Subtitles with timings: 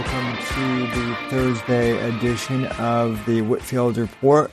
[0.00, 4.50] Welcome to the Thursday edition of the Whitfield Report.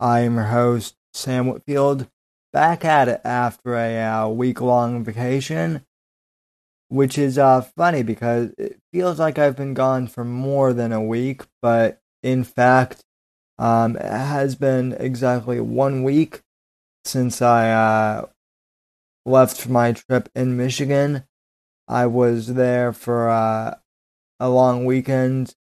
[0.00, 2.08] I am your host, Sam Whitfield,
[2.54, 5.84] back at it after a uh, week long vacation,
[6.88, 11.04] which is uh, funny because it feels like I've been gone for more than a
[11.04, 13.04] week, but in fact,
[13.58, 16.40] um, it has been exactly one week
[17.04, 18.26] since I uh,
[19.26, 21.24] left for my trip in Michigan.
[21.86, 23.74] I was there for uh,
[24.40, 25.54] a long weekend,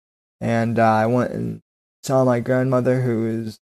[0.41, 1.63] and uh, I went and
[2.03, 3.61] saw my grandmother, who is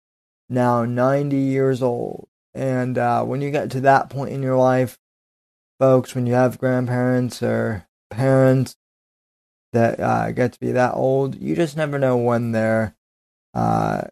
[0.49, 2.29] now 90 years old.
[2.55, 4.99] And uh, when you get to that point in your life,
[5.79, 8.77] folks, when you have grandparents or parents
[9.73, 12.97] that uh, get to be that old, you just never know when their,
[13.55, 14.03] uh,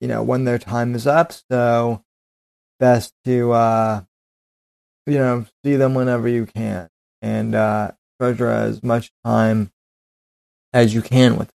[0.00, 1.32] you know, when their time is up.
[1.50, 2.02] So
[2.80, 4.02] best to, uh,
[5.06, 6.88] you know, see them whenever you can
[7.22, 9.70] and uh, treasure as much time
[10.74, 11.50] as you can with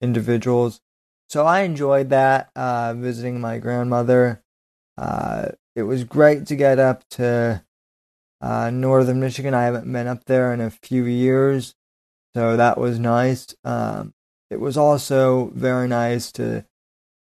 [0.00, 0.80] individuals.
[1.28, 4.42] So I enjoyed that uh, visiting my grandmother.
[4.96, 7.62] Uh, it was great to get up to
[8.40, 9.52] uh, northern Michigan.
[9.54, 11.74] I haven't been up there in a few years,
[12.34, 13.54] so that was nice.
[13.64, 14.14] Um,
[14.50, 16.64] it was also very nice to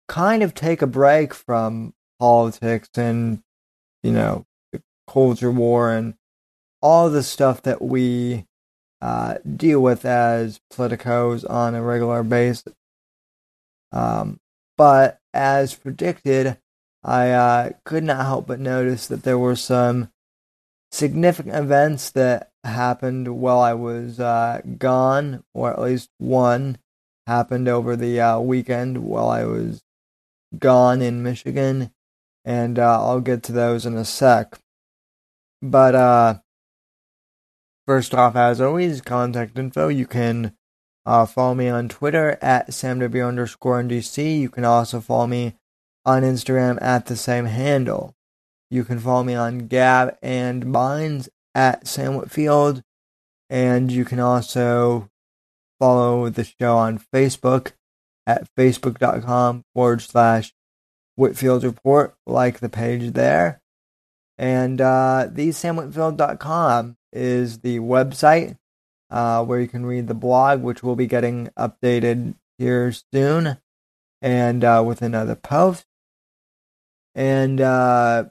[0.08, 3.42] kind of take a break from politics and
[4.02, 6.14] you know the culture war and
[6.82, 8.44] all the stuff that we
[9.00, 12.74] uh, deal with as politicos on a regular basis.
[13.92, 14.38] Um,
[14.76, 16.58] but as predicted,
[17.02, 20.10] I uh, could not help but notice that there were some
[20.92, 26.78] significant events that happened while I was uh, gone, or at least one
[27.26, 29.82] happened over the uh, weekend while I was
[30.58, 31.92] gone in Michigan,
[32.44, 34.58] and uh, I'll get to those in a sec.
[35.62, 36.38] But uh,
[37.90, 39.88] First off, as always, contact info.
[39.88, 40.52] You can
[41.04, 44.38] uh, follow me on Twitter at samw underscore ndc.
[44.38, 45.56] You can also follow me
[46.06, 48.14] on Instagram at the same handle.
[48.70, 52.84] You can follow me on Gab and Minds at Sam Whitfield.
[53.48, 55.10] And you can also
[55.80, 57.72] follow the show on Facebook
[58.24, 60.54] at facebook.com forward slash
[61.16, 62.14] Whitfield Report.
[62.24, 63.60] Like the page there.
[64.38, 68.56] And uh, thesamwhitfield.com is the website
[69.10, 73.58] uh, where you can read the blog, which will be getting updated here soon
[74.22, 75.86] and uh, with another post.
[77.14, 78.24] And uh,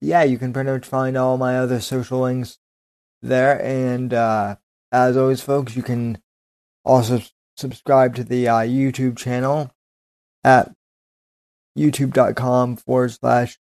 [0.00, 2.58] yeah, you can pretty much find all my other social links
[3.20, 3.60] there.
[3.62, 4.56] And uh,
[4.92, 6.18] as always, folks, you can
[6.84, 7.20] also
[7.56, 9.70] subscribe to the uh, YouTube channel
[10.44, 10.72] at
[11.76, 13.58] youtube.com forward slash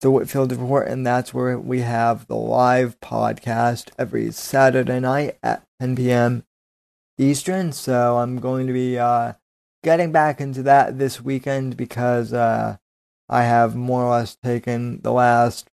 [0.00, 5.62] the Whitfield Report, and that's where we have the live podcast every Saturday night at
[5.80, 6.44] 10 p.m.
[7.18, 7.72] Eastern.
[7.72, 9.34] So I'm going to be uh,
[9.82, 12.76] getting back into that this weekend because uh,
[13.28, 15.68] I have more or less taken the last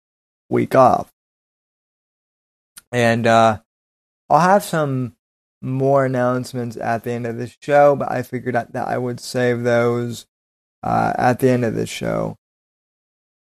[0.48, 1.12] week off.
[2.92, 3.60] And uh,
[4.30, 5.16] I'll have some
[5.60, 9.62] more announcements at the end of the show, but I figured that I would save
[9.62, 10.26] those
[10.82, 12.36] uh, at the end of the show.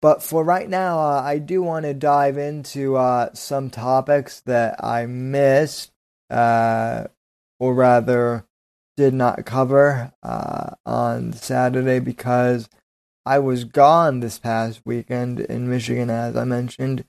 [0.02, 4.82] But for right now, uh, I do want to dive into uh, some topics that
[4.84, 5.92] I missed,
[6.28, 7.04] uh,
[7.60, 8.44] or rather,
[8.96, 12.68] did not cover uh, on Saturday because
[13.24, 17.04] I was gone this past weekend in Michigan, as I mentioned.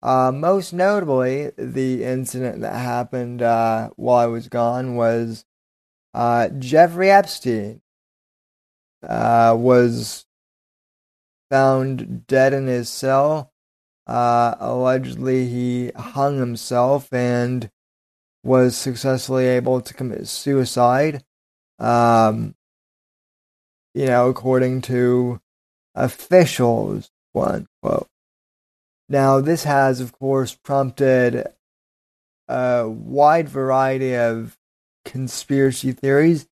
[0.00, 5.44] Uh, most notably, the incident that happened uh, while I was gone was
[6.14, 7.82] Jeffrey Epstein
[9.02, 10.26] was
[11.50, 13.52] found dead in his cell.
[14.06, 17.70] Uh, allegedly, he hung himself and
[18.42, 21.22] was successfully able to commit suicide.
[21.78, 22.54] Um,
[23.94, 25.40] you know, according to
[25.94, 28.08] officials, one quote.
[29.08, 31.46] Now, this has, of course, prompted
[32.48, 34.56] a wide variety of
[35.04, 36.46] conspiracy theories,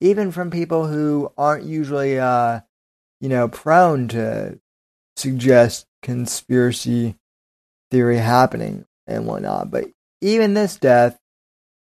[0.00, 2.60] even from people who aren't usually uh,
[3.20, 4.58] you know, prone to
[5.16, 7.16] suggest conspiracy
[7.90, 9.70] theory happening and whatnot.
[9.70, 9.86] But
[10.20, 11.18] even this death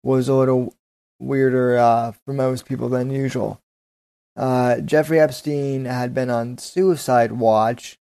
[0.03, 0.75] was a little
[1.19, 3.61] weirder uh, for most people than usual.
[4.37, 7.99] Uh, Jeffrey Epstein had been on suicide watch.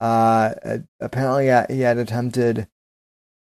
[0.00, 0.54] Uh,
[1.00, 2.68] apparently, uh, he had attempted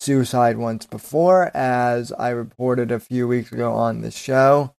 [0.00, 4.75] suicide once before, as I reported a few weeks ago on the show.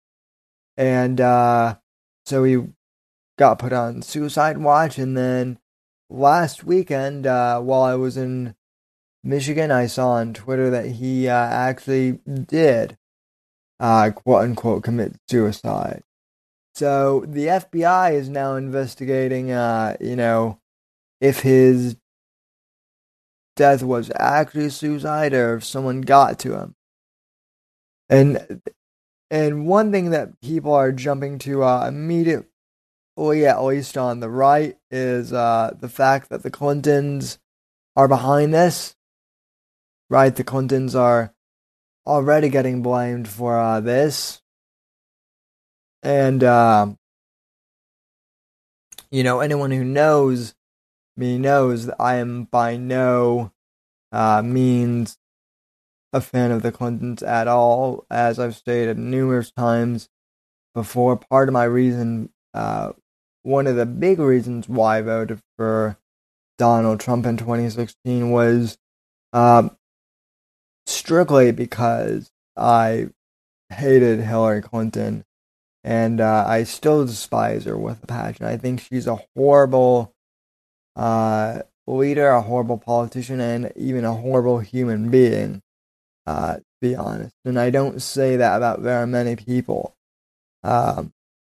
[0.77, 1.77] And uh,
[2.25, 2.63] so he
[3.41, 4.99] got put on suicide watch.
[4.99, 5.57] And then
[6.11, 8.53] last weekend, uh, while I was in
[9.23, 12.99] Michigan, I saw on Twitter that he uh, actually did
[13.79, 16.03] uh, quote unquote commit suicide.
[16.75, 20.59] So the FBI is now investigating, uh, you know,
[21.19, 21.97] if his
[23.55, 26.75] death was actually suicide or if someone got to him.
[28.07, 28.61] And
[29.31, 31.89] and one thing that people are jumping to uh,
[33.17, 37.39] immediately, at least on the right, is uh, the fact that the Clintons
[37.95, 38.95] are behind this.
[40.09, 41.33] Right, the Clintons are
[42.05, 44.41] already getting blamed for uh, this,
[46.03, 46.87] and uh,
[49.09, 50.53] you know anyone who knows
[51.15, 53.53] me knows that I am by no
[54.11, 55.17] uh, means
[56.13, 60.09] a fan of the Clintons at all, as I've stated numerous times
[60.73, 61.15] before.
[61.15, 62.91] Part of my reason, uh,
[63.43, 65.97] one of the big reasons why I voted for
[66.57, 68.77] Donald Trump in 2016 was
[69.33, 69.69] uh,
[70.85, 73.09] strictly because I
[73.69, 75.23] hated Hillary Clinton
[75.83, 78.45] and uh, I still despise her with a passion.
[78.45, 80.13] I think she's a horrible
[80.95, 85.61] uh, leader, a horrible politician, and even a horrible human being
[86.27, 87.35] uh, to be honest.
[87.45, 89.95] And I don't say that about very many people.
[90.63, 91.11] Um,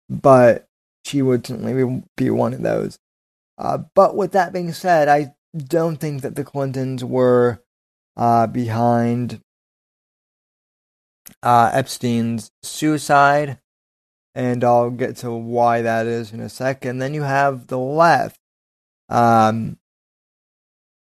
[0.09, 0.67] but
[1.07, 3.00] she would certainly be one of those.
[3.57, 7.63] Uh, but with that being said, I don't think that the Clintons were
[8.15, 9.42] uh, behind
[11.42, 13.59] uh, Epstein's suicide,
[14.36, 17.00] and I'll get to why that is in a second.
[17.00, 18.39] Then you have the left,
[19.09, 19.77] um,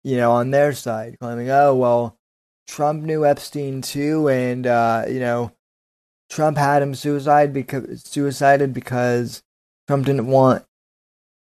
[0.05, 2.19] you know, on their side claiming, oh, well,
[2.67, 5.53] Trump knew Epstein too, and uh, you know,
[6.29, 9.43] Trump had him suicide because suicided because
[9.93, 10.65] Trump didn't want,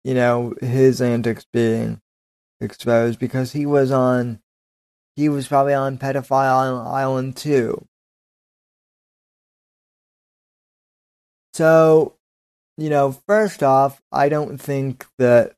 [0.05, 1.99] you know, his antics being
[2.61, 4.39] exposed because he was on,
[5.17, 7.85] he was probably on pedophile island too.
[11.53, 12.15] So,
[12.77, 15.57] you know, first off, I don't think that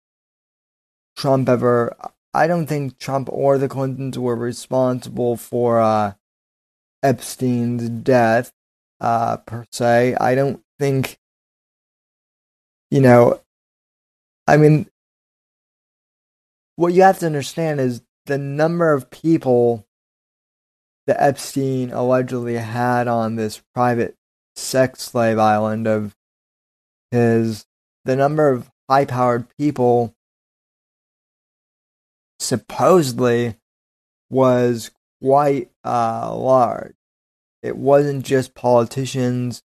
[1.15, 1.95] Trump ever
[2.33, 6.13] I don't think Trump or the Clintons were responsible for uh,
[7.03, 8.51] Epstein's death,
[8.99, 10.15] uh, per se.
[10.19, 11.19] I don't think,
[12.91, 13.41] you know,
[14.45, 14.87] I mean,
[16.75, 19.87] what you have to understand is the number of people
[21.07, 24.15] that Epstein allegedly had on this private
[24.55, 26.15] sex slave island of
[27.11, 27.65] his,
[28.05, 30.13] the number of high powered people
[32.39, 33.55] supposedly
[34.29, 34.91] was
[35.21, 36.95] quite uh, large.
[37.63, 39.63] It wasn't just politicians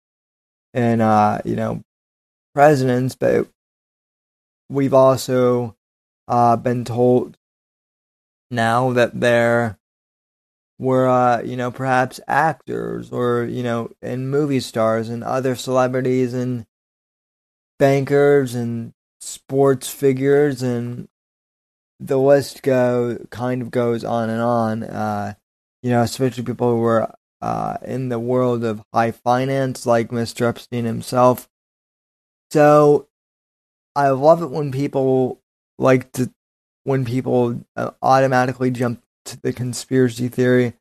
[0.74, 1.84] and uh, you know
[2.54, 3.48] presidents, but
[4.70, 5.76] we've also
[6.28, 7.38] uh, been told
[8.52, 9.78] now that there
[10.80, 16.34] were uh, you know perhaps actors or you know and movie stars and other celebrities
[16.34, 16.66] and
[17.80, 21.08] bankers and sports figures and
[22.00, 24.84] the list go kind of goes on and on.
[24.84, 25.34] Uh,
[25.82, 30.48] you know, especially people who were uh, in the world of high finance, like Mr.
[30.48, 31.50] Epstein himself.
[32.54, 33.08] So,
[33.96, 35.42] I love it when people
[35.80, 36.32] like to
[36.84, 40.74] when people uh, automatically jump to the conspiracy theory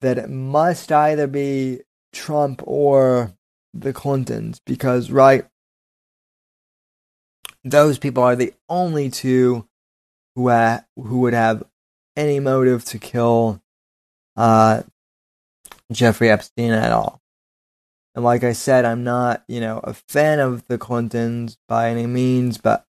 [0.00, 1.82] that it must either be
[2.12, 3.32] Trump or
[3.72, 5.46] the Clintons because right
[7.62, 9.64] those people are the only two
[10.34, 11.62] who ha- who would have
[12.16, 13.62] any motive to kill
[14.36, 14.82] uh,
[15.92, 17.20] Jeffrey Epstein at all.
[18.16, 22.06] And like I said, I'm not, you know, a fan of the Clintons by any
[22.06, 22.86] means, but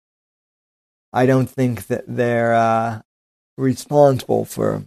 [1.11, 3.01] I don't think that they're uh,
[3.57, 4.85] responsible for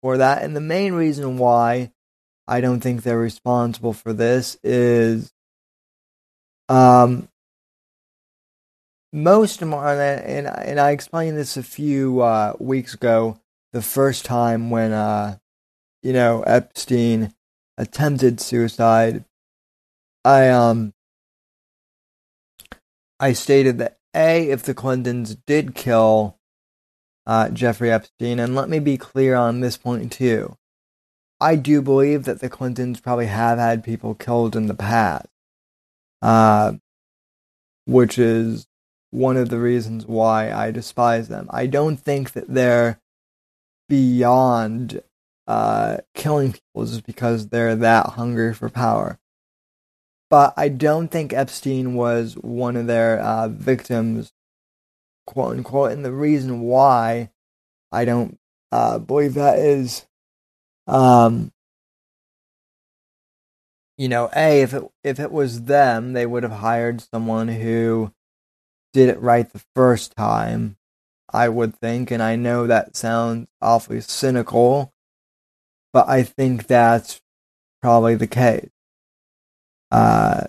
[0.00, 0.42] for that.
[0.42, 1.92] And the main reason why
[2.48, 5.32] I don't think they're responsible for this is
[6.70, 7.28] um
[9.12, 13.38] most of my and and I explained this a few uh, weeks ago.
[13.72, 15.36] The first time when uh,
[16.02, 17.34] you know Epstein
[17.78, 19.24] attempted suicide,
[20.24, 20.92] I um
[23.18, 26.38] I stated that a if the Clintons did kill
[27.26, 30.56] uh, Jeffrey Epstein, and let me be clear on this point too.
[31.40, 35.28] I do believe that the Clintons probably have had people killed in the past,
[36.20, 36.74] uh,
[37.86, 38.66] which is
[39.10, 41.48] one of the reasons why I despise them.
[41.50, 43.00] I don't think that they're
[43.88, 45.02] beyond
[45.50, 49.18] uh, killing people just because they're that hungry for power.
[50.30, 54.32] But I don't think Epstein was one of their uh, victims,
[55.26, 55.90] quote unquote.
[55.90, 57.30] And the reason why
[57.90, 58.38] I don't
[58.70, 60.06] uh, believe that is,
[60.86, 61.50] um,
[63.98, 68.12] you know, a if it if it was them, they would have hired someone who
[68.92, 70.76] did it right the first time.
[71.32, 74.92] I would think, and I know that sounds awfully cynical,
[75.92, 77.20] but I think that's
[77.82, 78.70] probably the case.
[79.90, 80.44] Uh,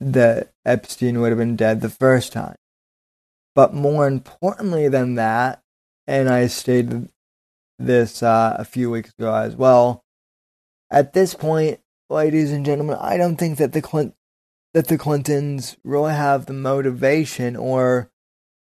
[0.00, 2.56] that Epstein would have been dead the first time.
[3.54, 5.62] But more importantly than that,
[6.06, 7.08] and I stated
[7.78, 10.02] this uh, a few weeks ago as well.
[10.90, 11.80] At this point,
[12.10, 14.14] ladies and gentlemen, I don't think that the Clint
[14.74, 18.10] that the Clintons really have the motivation or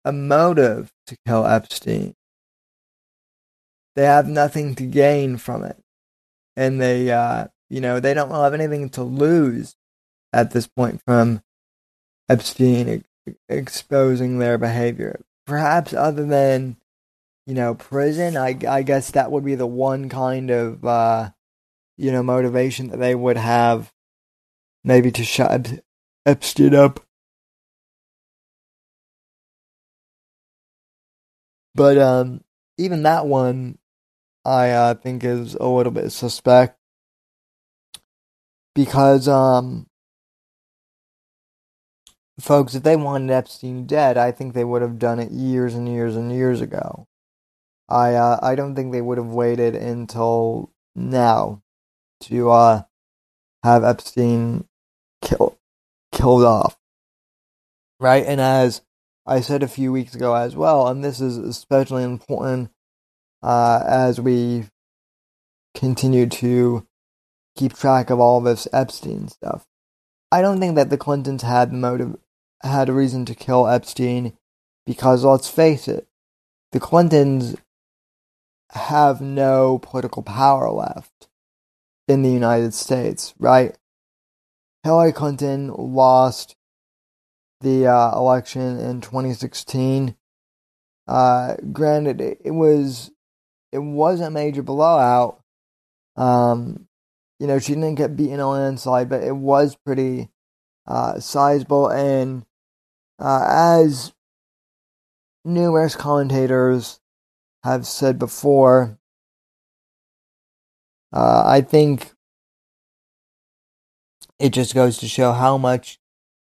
[0.05, 2.15] a motive to kill Epstein.
[3.97, 5.75] They have nothing to gain from it,
[6.55, 9.75] and they, uh, you know, they don't have anything to lose
[10.31, 11.41] at this point from
[12.29, 13.03] Epstein
[13.49, 15.19] exposing their behavior.
[15.47, 16.77] Perhaps other than,
[17.47, 21.31] you know, prison, I, I guess that would be the one kind of, uh,
[21.97, 23.91] you know, motivation that they would have
[24.83, 25.79] maybe to shut
[26.23, 26.99] Epstein up.
[31.73, 32.43] But um,
[32.77, 33.79] even that one,
[34.47, 36.79] I uh, think is a little bit suspect
[38.73, 39.87] because um,
[42.39, 45.85] folks, if they wanted Epstein dead, I think they would have done it years and
[45.85, 47.07] years and years ago.
[47.89, 51.61] I uh, I don't think they would have waited until now
[52.21, 52.83] to uh,
[53.65, 54.65] have Epstein
[55.21, 55.57] killed
[56.13, 56.77] killed off.
[57.99, 58.81] Right, and as
[59.25, 62.69] I said a few weeks ago as well, and this is especially important
[63.43, 64.65] as we
[65.75, 66.85] continue to
[67.55, 69.65] keep track of all this Epstein stuff.
[70.31, 72.17] I don't think that the Clintons had motive
[72.63, 74.33] had a reason to kill Epstein
[74.85, 76.07] because let's face it,
[76.71, 77.55] the Clintons
[78.71, 81.27] have no political power left
[82.07, 83.77] in the United States, right?
[84.83, 86.55] Hillary Clinton lost
[87.61, 90.15] the uh, election in 2016.
[91.07, 93.11] Uh, granted, it, was
[93.71, 95.41] it was a major blowout.
[96.15, 96.87] Um,
[97.39, 100.29] you know, she didn't get beaten on a inside, but it was pretty
[100.87, 101.89] uh, sizable.
[101.89, 102.45] And
[103.19, 104.13] uh, as
[105.45, 106.99] numerous commentators
[107.63, 108.97] have said before,
[111.13, 112.11] uh, I think
[114.39, 115.99] it just goes to show how much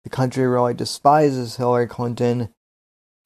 [0.04, 2.54] the country really despises Hillary Clinton.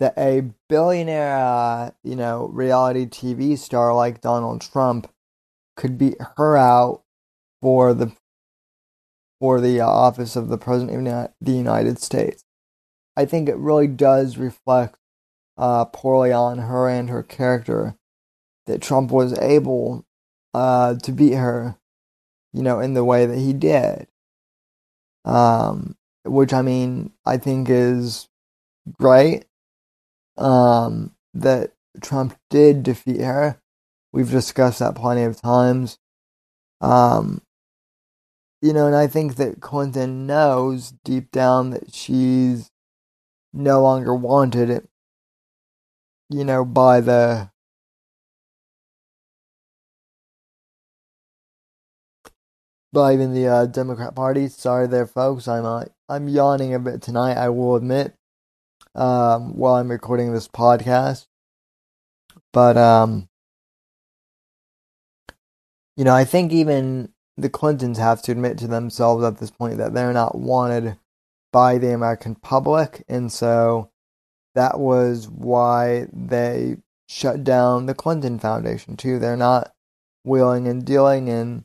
[0.01, 5.09] That a billionaire, uh, you know, reality TV star like Donald Trump
[5.77, 7.03] could beat her out
[7.63, 8.13] for the
[9.41, 12.45] for the uh, office of the president of the United States.
[13.17, 14.97] I think it really does reflect
[15.57, 17.97] uh, poorly on her and her character
[18.67, 20.05] that Trump was able
[20.53, 21.77] uh, to beat her,
[22.53, 24.07] you know, in the way that he did.
[25.25, 28.29] Um, which I mean, I think is
[28.99, 29.45] great.
[30.37, 33.61] Um, that Trump did defeat her.
[34.13, 35.99] We've discussed that plenty of times.
[36.81, 37.43] Um,
[38.61, 42.71] you know, and I think that Clinton knows deep down that she's
[43.53, 44.89] no longer wanted,
[46.31, 47.51] you know, by the
[52.93, 54.49] by even the uh, Democrat Party.
[54.49, 55.47] Sorry, there, folks.
[55.47, 57.37] I'm uh, I'm yawning a bit tonight.
[57.37, 58.15] I will admit,
[58.95, 61.27] um, while I'm recording this podcast,
[62.53, 63.29] but um,
[65.97, 69.79] you know, I think even the Clintons have to admit to themselves at this point
[69.79, 70.97] that they're not wanted
[71.53, 73.05] by the American public.
[73.09, 73.91] And so
[74.55, 76.77] that was why they
[77.09, 79.19] shut down the Clinton Foundation, too.
[79.19, 79.73] They're not
[80.25, 81.29] wheeling and dealing.
[81.29, 81.65] And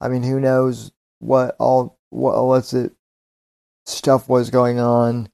[0.00, 2.92] I mean, who knows what all, what illicit
[3.86, 5.28] stuff was going on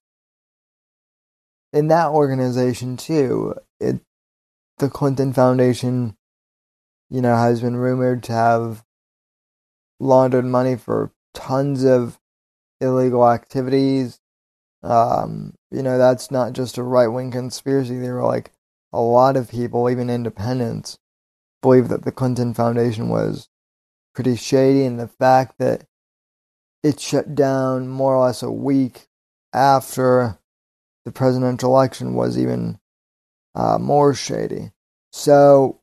[1.72, 3.54] in that organization, too.
[3.78, 4.00] It,
[4.78, 6.16] the Clinton Foundation,
[7.08, 8.84] you know, has been rumored to have
[9.98, 12.18] laundered money for tons of
[12.80, 14.20] illegal activities.
[14.82, 17.98] Um, you know, that's not just a right wing conspiracy.
[17.98, 18.52] There were like
[18.92, 20.98] a lot of people, even independents,
[21.62, 23.48] believe that the Clinton Foundation was
[24.14, 25.84] pretty shady, and the fact that
[26.82, 29.06] it shut down more or less a week
[29.52, 30.38] after
[31.10, 32.78] the presidential election was even
[33.56, 34.70] uh, more shady.
[35.10, 35.80] So,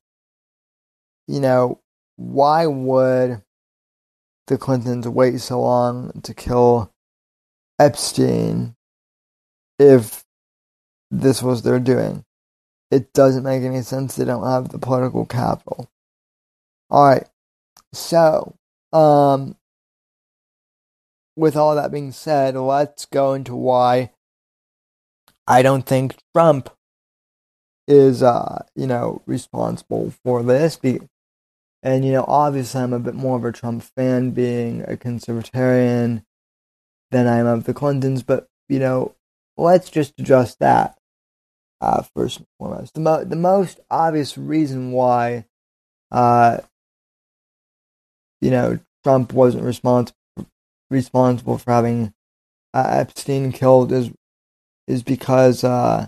[1.28, 1.82] you know,
[2.16, 3.42] why would
[4.48, 6.94] the Clintons wait so long to kill
[7.78, 8.76] Epstein
[9.78, 10.24] if
[11.12, 12.24] this was their doing.
[12.90, 14.16] It doesn't make any sense.
[14.16, 15.90] They don't have the political capital.
[16.90, 17.28] All right.
[17.92, 18.56] So,
[18.94, 19.58] um,
[21.36, 24.12] with all that being said, let's go into why
[25.48, 26.70] I don't think Trump
[27.88, 30.78] is, uh, you know, responsible for this.
[31.84, 36.24] And, you know, obviously I'm a bit more of a Trump fan being a conservatarian
[37.12, 39.16] than I am of the Clintons, but, you know,
[39.58, 40.98] let's just address that
[41.82, 42.94] uh, first and foremost.
[42.96, 45.46] The, mo- the most obvious reason why,
[46.12, 46.60] uh,
[48.42, 50.16] you know, Trump wasn't responsible
[50.90, 52.14] responsible for having
[52.74, 54.12] uh, Epstein killed is
[54.88, 56.08] is because uh,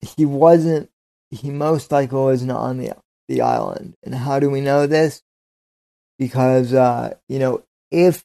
[0.00, 0.90] he wasn't.
[1.30, 2.92] He most likely wasn't on the
[3.28, 3.94] the island.
[4.02, 5.22] And how do we know this?
[6.18, 8.24] Because uh, you know, if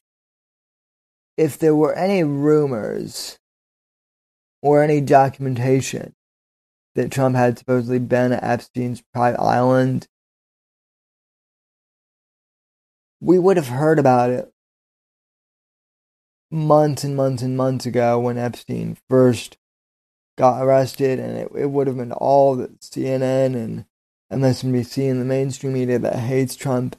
[1.36, 3.38] if there were any rumors
[4.62, 6.14] or any documentation
[6.94, 10.06] that Trump had supposedly been at Epstein's private island,
[13.20, 14.53] we would have heard about it
[16.54, 19.58] months and months and months ago when Epstein first
[20.38, 23.84] got arrested, and it, it would have been all the CNN and
[24.32, 26.96] MSNBC and the mainstream media that hates Trump.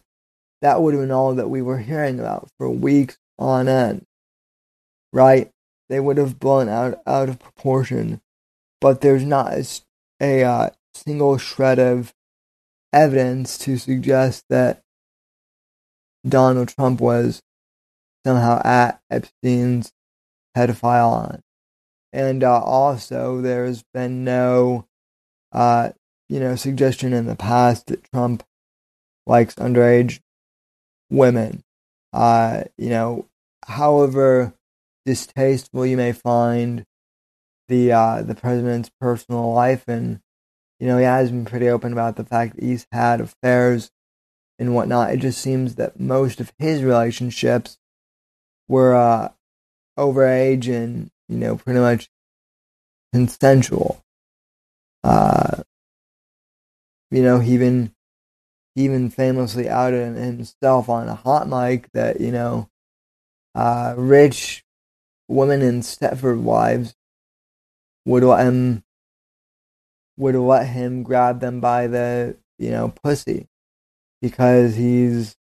[0.62, 4.05] That would have been all that we were hearing about for weeks on end,
[5.13, 5.50] right?
[5.89, 8.21] They would have blown out out of proportion,
[8.81, 9.65] but there's not a,
[10.21, 12.13] a uh, single shred of
[12.91, 14.81] evidence to suggest that
[16.27, 17.41] Donald Trump was
[18.25, 19.94] somehow at Epstein's
[20.58, 21.41] pedophile on.
[22.12, 24.88] And uh, also, there's been no,
[25.51, 25.89] uh,
[26.29, 28.44] you know, suggestion in the past that Trump
[29.27, 30.22] likes underage
[31.09, 31.64] women.
[32.14, 33.27] Uh, you know,
[33.66, 34.53] however
[35.05, 36.85] distasteful you may find
[37.68, 40.22] the uh, the president's personal life, and
[40.79, 43.92] you know, he has been pretty open about the fact that he's had affairs
[44.57, 45.11] and whatnot.
[45.11, 47.77] It just seems that most of his relationships
[48.68, 49.30] were uh,
[49.98, 52.10] overage and you know pretty much
[53.14, 54.04] consensual.
[55.04, 55.64] Uh,
[57.12, 57.94] you know, he even
[58.75, 62.70] he even famously outed himself on a hot mic that you know,
[63.54, 64.64] uh, rich
[65.28, 66.96] women and Stepford wives
[68.06, 68.84] would let him
[70.18, 73.48] would let him grab them by the you know pussy
[74.22, 75.36] because he's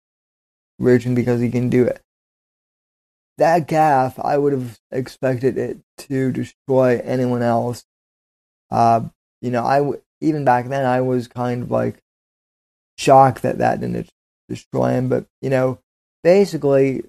[0.78, 2.02] rich and because he can do it
[3.40, 7.84] that gaff, I would have expected it to destroy anyone else.
[8.70, 9.08] Uh,
[9.40, 12.02] you know, I w- even back then I was kind of like
[12.98, 14.10] shocked that that didn't
[14.48, 15.08] destroy him.
[15.08, 15.78] But you know,
[16.22, 17.02] basically,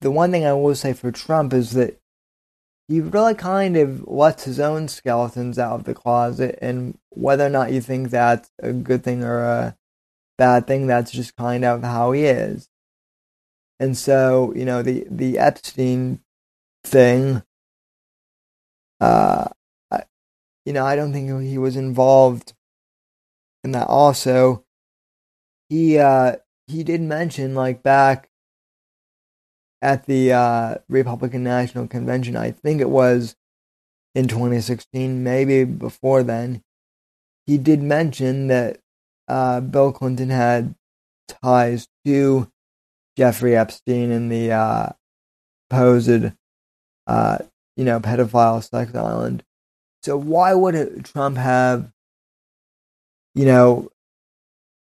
[0.00, 1.98] the one thing I will say for Trump is that
[2.88, 7.50] he really kind of lets his own skeletons out of the closet, and whether or
[7.50, 9.76] not you think that's a good thing or a
[10.38, 12.70] bad thing, that's just kind of how he is.
[13.80, 16.20] And so, you know, the the Epstein
[16.84, 17.42] thing,
[19.00, 19.48] uh,
[19.90, 20.02] I,
[20.64, 22.54] you know, I don't think he was involved
[23.62, 23.86] in that.
[23.86, 24.64] Also,
[25.68, 26.36] he uh,
[26.66, 28.28] he did mention like back
[29.80, 33.36] at the uh, Republican National Convention, I think it was
[34.14, 36.62] in 2016, maybe before then,
[37.46, 38.80] he did mention that
[39.28, 40.74] uh, Bill Clinton had
[41.28, 42.50] ties to
[43.18, 44.90] Jeffrey Epstein and the uh,
[45.68, 46.32] supposed,
[47.08, 47.38] uh,
[47.76, 49.42] you know, pedophile sex island.
[50.04, 51.90] So why would Trump have,
[53.34, 53.90] you know,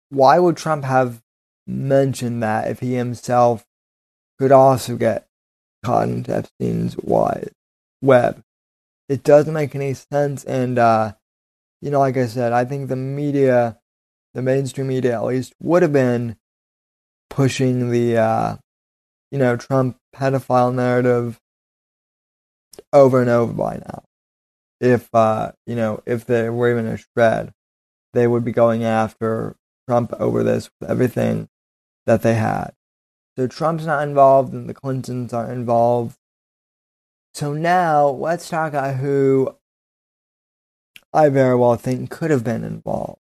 [0.09, 1.21] why would Trump have
[1.67, 3.65] mentioned that if he himself
[4.39, 5.27] could also get
[5.83, 6.95] caught into Epstein's
[8.01, 8.43] web?
[9.09, 10.45] It doesn't make any sense.
[10.45, 11.15] And, uh,
[11.81, 13.77] you know, like I said, I think the media,
[14.33, 16.37] the mainstream media at least, would have been
[17.31, 18.57] pushing the uh,
[19.31, 21.39] you know Trump pedophile narrative
[22.93, 24.03] over and over by now.
[24.79, 27.53] If uh, you know if they were even a shred,
[28.13, 29.55] they would be going after
[29.87, 31.47] Trump over this with everything
[32.05, 32.73] that they had.
[33.37, 36.17] So Trump's not involved, and the Clintons aren't involved.
[37.33, 39.55] So now let's talk about who
[41.13, 43.21] I very well think could have been involved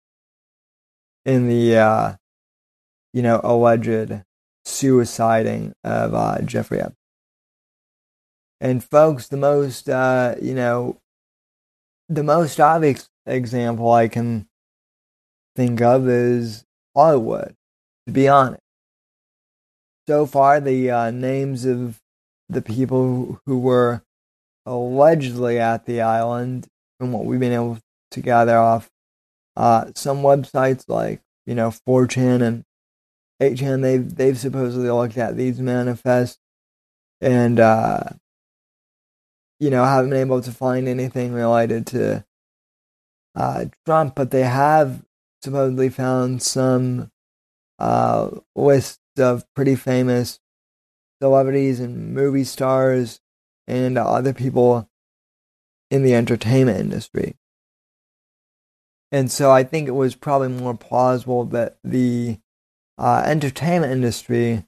[1.25, 2.13] in the uh,
[3.17, 4.23] you know, alleged
[4.67, 6.97] suiciding of uh, Jeffrey Epstein.
[8.61, 10.99] And folks, the most, uh, you know,
[12.11, 14.47] the most obvious example I can
[15.57, 17.55] think of is Hollywood,
[18.07, 18.61] to be honest.
[20.07, 21.99] So far, the uh, names of
[22.51, 24.03] the people who were
[24.67, 26.67] allegedly at the island,
[27.01, 27.79] from what we've been able
[28.11, 28.91] to gather off
[29.57, 32.63] uh, some websites like, you know, 4chan and
[33.41, 36.39] 8chan, they've, they've supposedly looked at these manifests.
[37.21, 38.01] and uh,
[39.59, 42.25] you know haven't been able to find anything related to
[43.35, 45.05] uh, Trump, but they have
[45.43, 47.11] supposedly found some
[47.79, 50.41] uh, list of pretty famous
[51.21, 53.21] celebrities and movie stars
[53.67, 54.89] and other people
[55.91, 57.37] in the entertainment industry.
[59.13, 62.39] And so I think it was probably more plausible that the
[62.99, 64.65] uh, entertainment industry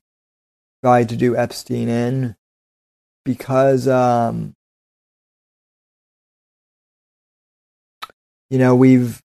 [0.82, 2.36] tried to do Epstein in
[3.24, 4.54] because, um,
[8.50, 9.22] you know, we've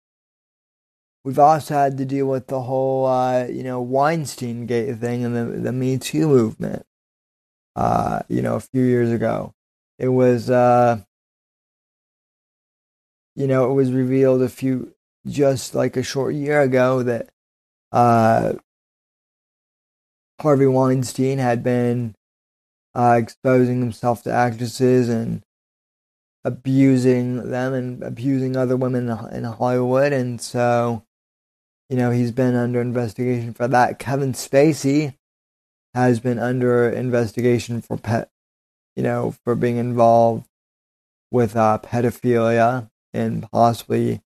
[1.25, 5.35] we've also had to deal with the whole, uh, you know, Weinstein Gate thing and
[5.37, 6.85] the the Me Too movement.
[7.75, 9.55] Uh, you know, a few years ago,
[9.99, 11.01] it was, uh,
[13.35, 14.95] you know, it was revealed a few
[15.27, 17.31] just like a short year ago that
[17.93, 18.55] uh,
[20.43, 22.15] Harvey Weinstein had been
[22.95, 25.43] uh, exposing himself to actresses and
[26.45, 30.13] abusing them and abusing other women in Hollywood.
[30.13, 31.05] And so,
[31.89, 34.01] you know, he's been under investigation for that.
[34.01, 35.15] Kevin Spacey
[35.95, 38.29] has been under investigation for pet,
[38.97, 40.47] you know, for being involved
[41.31, 44.21] with uh, pedophilia and possibly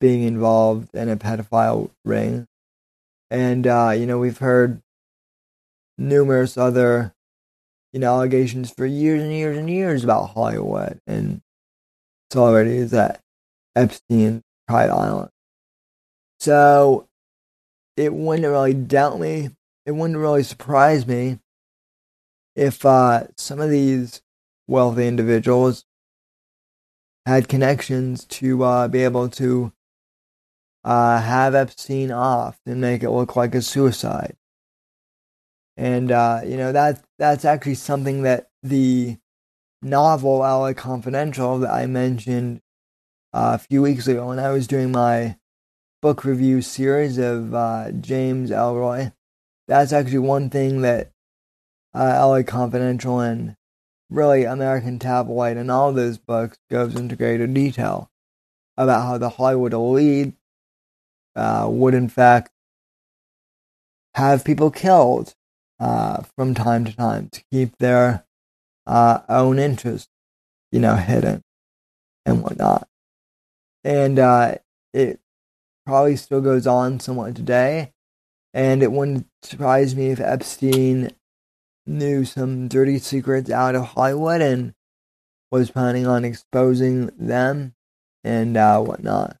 [0.00, 2.46] being involved in a pedophile ring.
[3.30, 4.82] And, uh, you know, we've heard
[5.98, 7.14] numerous other,
[7.92, 11.42] you know, allegations for years and years and years about Hollywood and
[12.30, 13.20] celebrities at
[13.74, 15.30] Epstein private island.
[16.40, 17.08] So
[17.96, 19.50] it wouldn't really doubt me.
[19.84, 21.40] It wouldn't really surprise me
[22.54, 24.22] if uh, some of these
[24.66, 25.84] wealthy individuals
[27.26, 29.72] had connections to uh, be able to
[30.84, 34.37] uh, have Epstein off and make it look like a suicide.
[35.78, 39.16] And uh, you know that that's actually something that the
[39.80, 42.62] novel LA Confidential that I mentioned
[43.32, 45.36] uh, a few weeks ago when I was doing my
[46.02, 49.12] book review series of uh, James Ellroy.
[49.68, 51.12] That's actually one thing that
[51.94, 53.54] uh, LA Confidential and
[54.10, 58.10] really American Tabloid and all those books goes into greater detail
[58.76, 60.34] about how the Hollywood elite
[61.36, 62.50] uh, would in fact
[64.16, 65.36] have people killed
[65.80, 68.24] uh, from time to time to keep their
[68.86, 70.08] uh, own interests,
[70.72, 71.42] you know, hidden
[72.26, 72.88] and whatnot.
[73.84, 74.56] And uh,
[74.92, 75.20] it
[75.86, 77.92] probably still goes on somewhat today.
[78.54, 81.12] And it wouldn't surprise me if Epstein
[81.86, 84.74] knew some dirty secrets out of Hollywood and
[85.50, 87.74] was planning on exposing them
[88.24, 89.36] and uh, whatnot.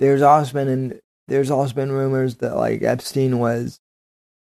[0.00, 3.80] There's also been an, there's also been rumors that like Epstein was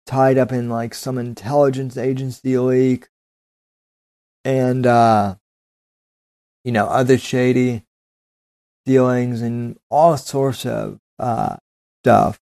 [0.06, 3.08] tied up in like some intelligence agency leak
[4.44, 5.34] and uh
[6.64, 7.84] you know other shady
[8.84, 11.56] dealings and all sorts of uh
[12.02, 12.40] stuff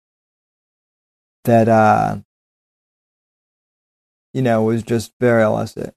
[1.44, 2.18] that uh
[4.34, 5.94] you know was just very illicit.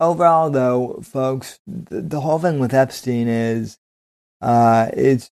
[0.00, 3.78] Overall though folks the, the whole thing with epstein is
[4.40, 5.30] uh it's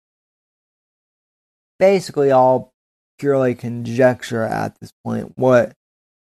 [1.78, 2.73] basically all
[3.18, 5.72] purely conjecture at this point what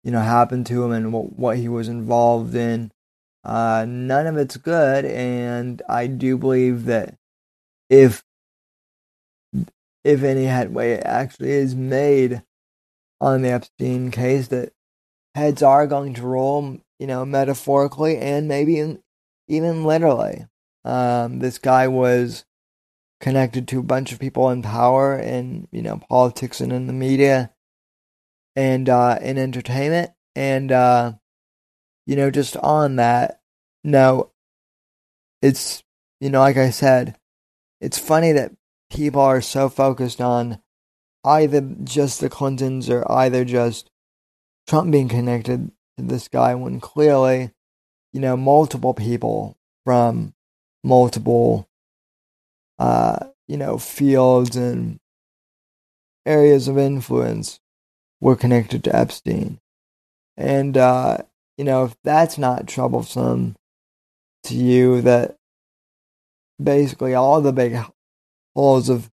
[0.03, 2.91] you know happened to him and what, what he was involved in.
[3.43, 7.15] Uh, none of it's good and i do believe that
[7.89, 8.23] if
[10.03, 12.43] if any headway actually is made
[13.19, 14.71] on the epstein case that
[15.33, 18.99] heads are going to roll you know metaphorically and maybe
[19.51, 20.45] even literally.
[20.85, 22.45] Um, this guy was
[23.21, 26.93] connected to a bunch of people in power in you know politics and in the
[26.93, 27.51] media
[28.55, 30.11] and uh, in entertainment.
[30.35, 31.13] And uh,
[32.05, 33.41] you know just on that
[33.83, 34.31] no
[35.41, 35.83] it's
[36.19, 37.17] you know like i said
[37.79, 38.51] it's funny that
[38.89, 40.61] people are so focused on
[41.23, 43.89] either just the clintons or either just
[44.67, 47.51] trump being connected to this guy when clearly
[48.13, 50.33] you know multiple people from
[50.83, 51.69] multiple
[52.81, 54.99] uh, you know, fields and
[56.25, 57.59] areas of influence
[58.19, 59.59] were connected to Epstein.
[60.35, 61.19] And, uh,
[61.59, 63.55] you know, if that's not troublesome
[64.45, 65.37] to you, that
[66.61, 67.77] basically all the big
[68.55, 69.11] holes of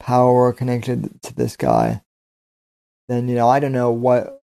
[0.00, 2.00] power are connected to this guy,
[3.08, 4.40] then, you know, I don't know what,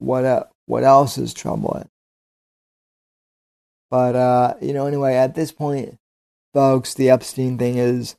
[0.00, 1.88] what, uh, what else is troubling.
[3.90, 5.98] But, uh, you know, anyway, at this point,
[6.52, 8.16] folks, the Epstein thing is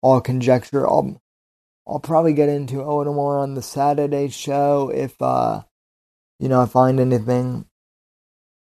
[0.00, 0.86] all conjecture.
[0.86, 1.20] I'll
[1.86, 5.62] I'll probably get into a little more on the Saturday show if uh
[6.38, 7.66] you know I find anything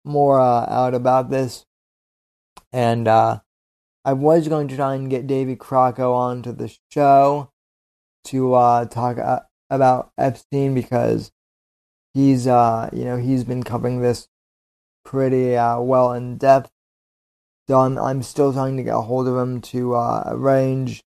[0.04, 1.66] more uh, out about this,
[2.72, 3.40] and uh,
[4.04, 7.50] I was going to try and get David Crocco onto the show
[8.24, 11.32] to uh, talk uh, about Epstein because
[12.14, 14.28] he's uh, you know he's been covering this
[15.04, 16.70] pretty uh, well in depth.
[17.70, 21.04] So I'm I'm still trying to get a hold of him to uh, arrange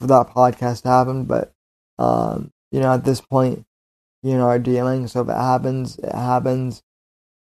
[0.00, 1.52] for that podcast to happen, but
[1.98, 3.66] um, you know at this point,
[4.22, 5.08] you know, are dealing.
[5.08, 6.82] So if it happens, it happens.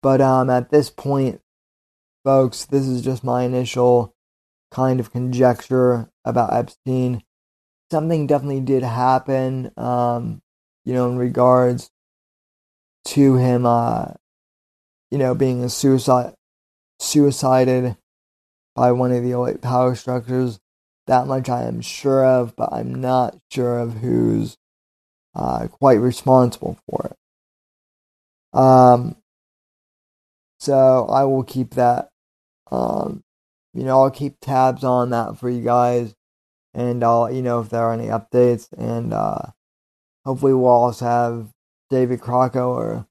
[0.00, 1.40] But um, at this point,
[2.24, 4.14] folks, this is just my initial
[4.70, 7.24] kind of conjecture about Epstein.
[7.90, 10.40] Something definitely did happen, um,
[10.84, 11.90] you know, in regards
[13.06, 14.12] to him, uh,
[15.10, 16.34] you know, being a suicide,
[17.00, 17.96] suicided
[18.76, 20.60] by one of the elite power structures.
[21.06, 24.58] That much I am sure of, but I'm not sure of who's
[25.34, 28.58] uh, quite responsible for it.
[28.58, 29.16] Um,
[30.58, 32.10] so I will keep that.
[32.70, 33.22] Um,
[33.72, 36.14] you know, I'll keep tabs on that for you guys,
[36.74, 38.68] and I'll you know if there are any updates.
[38.76, 39.42] And uh,
[40.24, 41.48] hopefully, we'll also have
[41.90, 43.06] David Crocco, or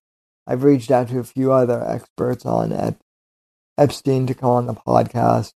[0.46, 3.00] I've reached out to a few other experts on Ep-
[3.78, 5.54] Epstein to come on the podcast.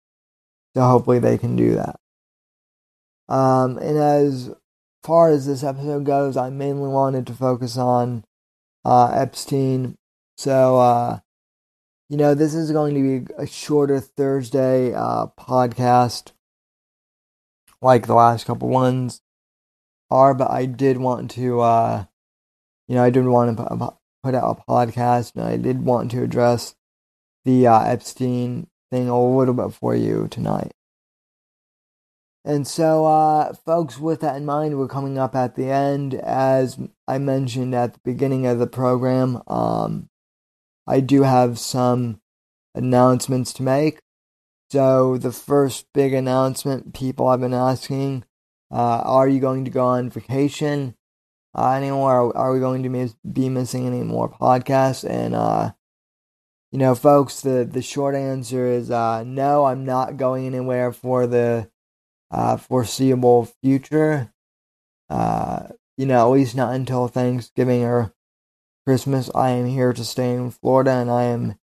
[0.75, 1.99] So hopefully, they can do that.
[3.29, 4.51] Um, and as
[5.03, 8.23] far as this episode goes, I mainly wanted to focus on
[8.85, 9.95] uh, Epstein.
[10.37, 11.19] So, uh,
[12.09, 16.31] you know, this is going to be a shorter Thursday uh, podcast,
[17.81, 19.21] like the last couple ones
[20.09, 20.33] are.
[20.33, 22.05] But I did want to, uh,
[22.87, 26.23] you know, I did want to put out a podcast, and I did want to
[26.23, 26.76] address
[27.47, 30.73] the uh, Epstein thing a little bit for you tonight.
[32.43, 36.13] And so, uh, folks, with that in mind, we're coming up at the end.
[36.13, 40.09] As I mentioned at the beginning of the program, um,
[40.85, 42.19] I do have some
[42.75, 43.99] announcements to make.
[44.69, 48.25] So, the first big announcement people have been asking
[48.69, 50.95] uh, are you going to go on vacation
[51.55, 52.35] uh, anymore?
[52.35, 55.09] Are, we going to be missing any more podcasts?
[55.09, 55.71] And, uh,
[56.71, 61.25] you know, folks, the, the short answer is uh, no, I'm not going anywhere for
[61.27, 61.69] the
[62.31, 64.33] uh, foreseeable future.
[65.09, 68.13] Uh, you know, at least not until Thanksgiving or
[68.85, 69.29] Christmas.
[69.33, 71.57] I am here to stay in Florida and I am,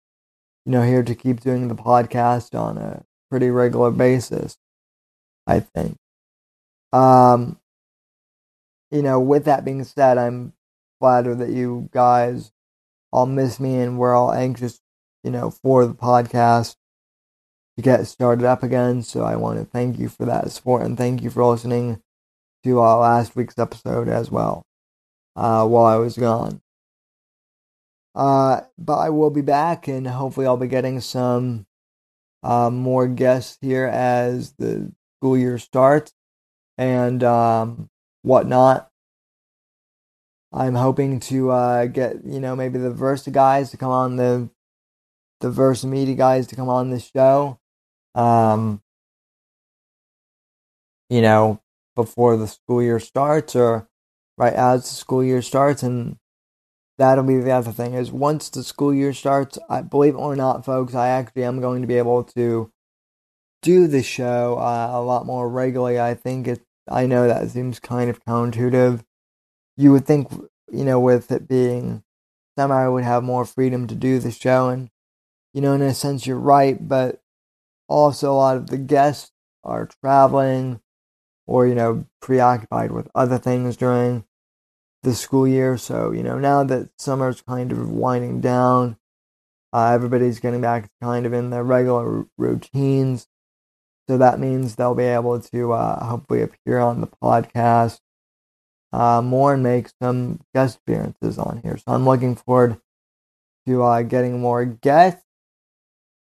[0.64, 4.56] you know, here to keep doing the podcast on a pretty regular basis,
[5.46, 5.96] I think.
[6.92, 7.58] Um,
[8.90, 10.52] you know, with that being said, I'm
[10.98, 12.52] flattered that you guys
[13.12, 14.80] all miss me and we're all anxious,
[15.22, 16.76] you know, for the podcast
[17.76, 19.02] to get started up again.
[19.02, 22.02] So I want to thank you for that support and thank you for listening
[22.64, 24.66] to our last week's episode as well
[25.37, 26.61] uh, while I was gone.
[28.14, 31.66] Uh, but I will be back and hopefully I'll be getting some
[32.42, 36.12] uh, more guests here as the school year starts
[36.76, 37.88] and um,
[38.22, 38.88] whatnot.
[40.52, 44.50] I'm hoping to uh, get you know maybe the Versa guys to come on the
[45.40, 47.59] the Versa Media guys to come on the show
[48.14, 48.83] um,
[51.09, 51.61] you know,
[51.94, 53.88] before the school year starts or
[54.38, 55.83] right as the school year starts.
[55.83, 56.16] And
[56.98, 60.37] that'll be the other thing is once the school year starts, I believe it or
[60.37, 62.72] not, folks, I actually am going to be able to
[63.62, 66.00] do the show uh, a lot more regularly.
[66.00, 69.05] I think it, I know that seems kind of counterintuitive.
[69.76, 70.33] You would think,
[70.72, 72.03] you know, with it being
[72.59, 74.68] summer, I would have more freedom to do the show.
[74.68, 74.90] And,
[75.52, 77.20] you know, in a sense, you're right, but
[77.88, 79.32] also, a lot of the guests
[79.64, 80.80] are traveling
[81.46, 84.24] or, you know, preoccupied with other things during
[85.02, 85.76] the school year.
[85.76, 88.96] So, you know, now that summer's kind of winding down,
[89.72, 93.26] uh, everybody's getting back kind of in their regular r- routines.
[94.08, 97.98] So that means they'll be able to uh, hopefully appear on the podcast
[98.92, 101.76] uh, more and make some guest appearances on here.
[101.76, 102.80] So I'm looking forward
[103.66, 105.22] to uh, getting more guests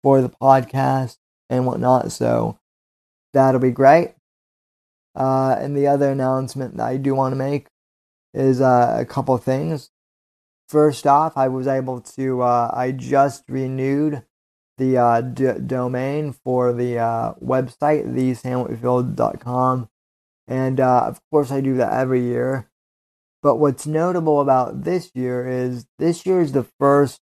[0.03, 1.17] for the podcast
[1.49, 2.12] and whatnot.
[2.12, 2.60] So
[3.33, 4.13] that'll be great.
[5.15, 7.67] Uh, and the other announcement that I do want to make
[8.33, 9.89] is uh, a couple things.
[10.69, 14.23] First off, I was able to, uh, I just renewed
[14.77, 19.89] the uh, d- domain for the uh, website, thesamwhitfield.com.
[20.47, 22.69] And uh, of course, I do that every year.
[23.41, 27.21] But what's notable about this year is this year is the first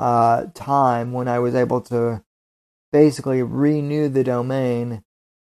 [0.00, 2.24] uh, time when I was able to
[2.92, 5.04] basically renew the domain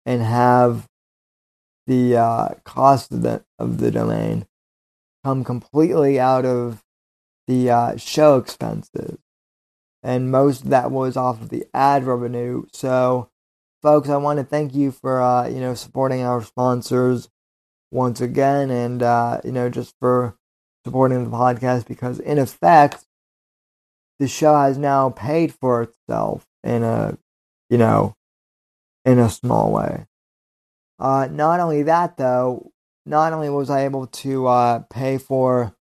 [0.06, 0.88] and have
[1.86, 4.46] the uh, cost of the, of the domain
[5.24, 6.82] come completely out of
[7.46, 9.18] the uh, show expenses.
[10.02, 12.64] and most of that was off of the ad revenue.
[12.72, 13.30] So,
[13.82, 17.28] folks, I want to thank you for uh, you know supporting our sponsors
[17.90, 20.36] once again, and uh, you know just for
[20.84, 23.04] supporting the podcast because in effect,
[24.18, 27.16] the show has now paid for itself in a
[27.70, 28.14] you know
[29.04, 30.06] in a small way.
[30.98, 32.72] Uh, not only that, though,
[33.06, 35.74] not only was I able to uh, pay for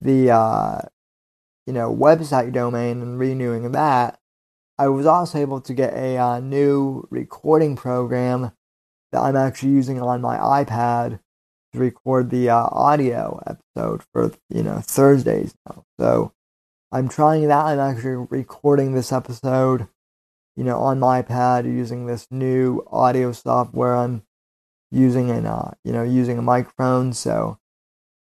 [0.00, 0.80] the uh,
[1.66, 4.18] you know website domain and renewing that,
[4.78, 8.52] I was also able to get a uh, new recording program
[9.12, 11.20] that I'm actually using on my iPad
[11.72, 15.84] to record the uh, audio episode for you know Thursdays now.
[16.00, 16.32] So
[16.92, 17.66] I'm trying that.
[17.66, 19.88] I'm actually recording this episode,
[20.56, 23.96] you know, on my iPad using this new audio software.
[23.96, 24.22] I'm
[24.90, 27.12] using an uh, you know using a microphone.
[27.12, 27.58] So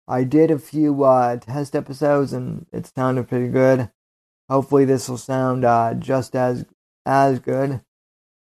[0.07, 3.91] I did a few uh, test episodes and it sounded pretty good.
[4.51, 6.67] Hopefully this will sound uh, just as
[7.07, 7.81] as good.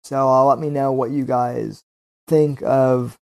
[0.03, 1.83] So uh, let me know what you guys
[2.27, 3.19] think of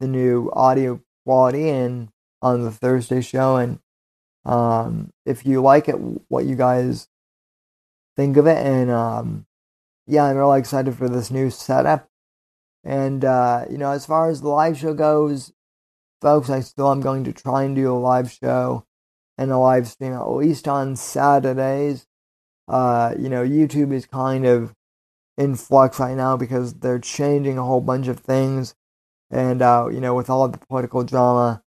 [0.00, 2.08] the new audio quality and
[2.40, 3.80] on the Thursday show and
[4.44, 5.96] um, if you like it
[6.28, 7.08] what you guys
[8.16, 9.46] think of it and um,
[10.06, 12.08] yeah I'm really excited for this new setup
[12.84, 15.52] and, uh, you know, as far as the live show goes,
[16.20, 18.84] folks, I still am going to try and do a live show
[19.38, 22.06] and a live stream at least on Saturdays.
[22.68, 24.74] Uh, you know, YouTube is kind of
[25.38, 28.74] in flux right now because they're changing a whole bunch of things.
[29.30, 31.62] And, uh, you know, with all of the political drama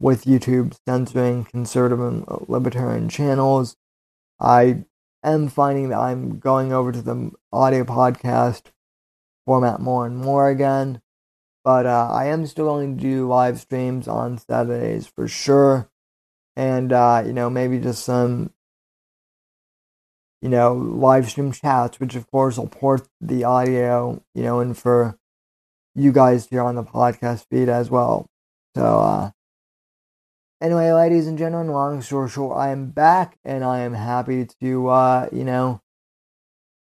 [0.00, 3.76] with YouTube censoring conservative and libertarian channels,
[4.40, 4.84] I
[5.22, 8.64] am finding that I'm going over to the audio podcast
[9.46, 11.00] format more and more again.
[11.64, 15.88] But uh, I am still going to do live streams on Saturdays for sure.
[16.56, 18.52] And, uh, you know, maybe just some,
[20.42, 24.76] you know, live stream chats, which of course will port the audio, you know, and
[24.76, 25.18] for
[25.94, 28.26] you guys here on the podcast feed as well.
[28.76, 29.30] So, uh,
[30.64, 34.88] anyway, ladies and gentlemen, long story short, I am back and I am happy to,
[34.88, 35.82] uh, you know,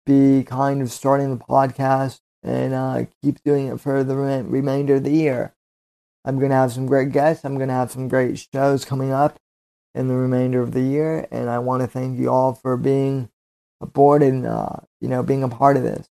[0.04, 5.04] be kind of starting the podcast and uh, keep doing it for the remainder of
[5.04, 5.54] the year.
[6.26, 7.46] I'm going to have some great guests.
[7.46, 9.40] I'm going to have some great shows coming up
[9.94, 13.30] in the remainder of the year, and I want to thank you all for being
[13.80, 16.10] aboard and uh, you know being a part of this.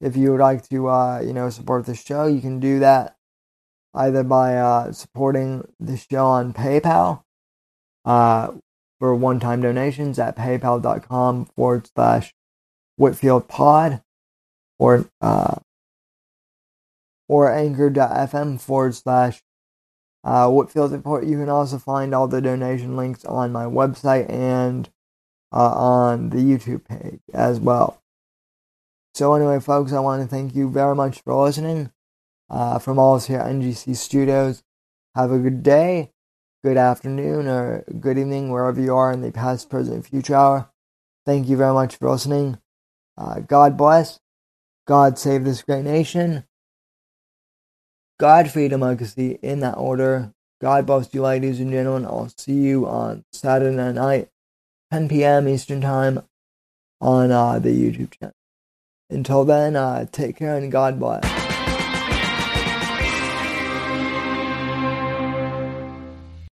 [0.00, 3.16] If you would like to uh, you know support the show, you can do that
[3.94, 7.22] either by uh, supporting the show on PayPal
[8.04, 8.52] uh,
[8.98, 12.34] for one-time donations at paypal.com forward slash
[12.96, 14.02] Whitfield Pod
[14.78, 15.56] or uh,
[17.28, 19.42] or anchor.fm forward slash
[20.24, 21.24] uh, Whitfield Report.
[21.24, 24.90] You can also find all the donation links on my website and
[25.52, 28.02] uh, on the YouTube page as well.
[29.14, 31.90] So, anyway, folks, I want to thank you very much for listening.
[32.50, 34.62] Uh, from all of us here at NGC Studios,
[35.14, 36.10] have a good day,
[36.64, 40.68] good afternoon, or good evening, wherever you are in the past, present, future hour.
[41.24, 42.58] Thank you very much for listening.
[43.16, 44.18] Uh, God bless.
[44.86, 46.44] God save this great nation.
[48.18, 50.32] God free democracy in that order.
[50.60, 52.04] God bless you, ladies and gentlemen.
[52.04, 54.28] I'll see you on Saturday night,
[54.92, 55.48] 10 p.m.
[55.48, 56.22] Eastern Time
[57.00, 58.34] on uh, the YouTube channel.
[59.08, 61.39] Until then, uh, take care and God bless.